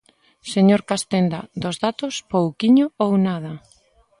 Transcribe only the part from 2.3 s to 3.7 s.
pouquiño ou nada.